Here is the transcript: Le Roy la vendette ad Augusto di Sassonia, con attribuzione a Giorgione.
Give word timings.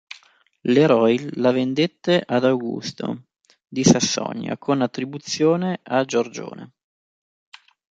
Le 0.73 0.87
Roy 0.87 1.29
la 1.35 1.51
vendette 1.51 2.23
ad 2.25 2.43
Augusto 2.43 3.25
di 3.67 3.83
Sassonia, 3.83 4.57
con 4.57 4.81
attribuzione 4.81 5.79
a 5.83 6.03
Giorgione. 6.05 6.71